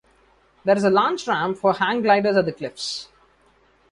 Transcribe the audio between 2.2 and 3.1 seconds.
at the cliffs.